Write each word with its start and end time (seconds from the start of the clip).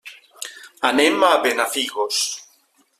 Anem 0.89 1.27
a 1.29 1.31
Benafigos. 1.45 2.27